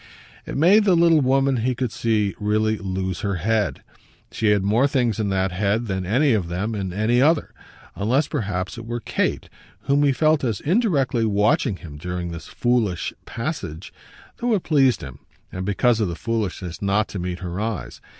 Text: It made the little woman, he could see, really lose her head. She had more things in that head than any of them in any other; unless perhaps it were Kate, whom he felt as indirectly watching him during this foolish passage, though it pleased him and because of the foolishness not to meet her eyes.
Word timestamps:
It 0.47 0.57
made 0.57 0.83
the 0.85 0.95
little 0.95 1.21
woman, 1.21 1.57
he 1.57 1.75
could 1.75 1.91
see, 1.91 2.33
really 2.39 2.75
lose 2.79 3.19
her 3.19 3.35
head. 3.35 3.83
She 4.31 4.47
had 4.47 4.63
more 4.63 4.87
things 4.87 5.19
in 5.19 5.29
that 5.29 5.51
head 5.51 5.85
than 5.85 6.07
any 6.07 6.33
of 6.33 6.47
them 6.47 6.73
in 6.73 6.91
any 6.91 7.21
other; 7.21 7.53
unless 7.95 8.27
perhaps 8.27 8.79
it 8.79 8.87
were 8.87 8.99
Kate, 8.99 9.47
whom 9.81 10.01
he 10.01 10.11
felt 10.11 10.43
as 10.43 10.59
indirectly 10.59 11.23
watching 11.23 11.75
him 11.75 11.97
during 11.97 12.31
this 12.31 12.47
foolish 12.47 13.13
passage, 13.27 13.93
though 14.37 14.55
it 14.55 14.63
pleased 14.63 15.01
him 15.01 15.19
and 15.51 15.67
because 15.67 15.99
of 15.99 16.07
the 16.07 16.15
foolishness 16.15 16.81
not 16.81 17.07
to 17.09 17.19
meet 17.19 17.37
her 17.41 17.59
eyes. 17.61 18.01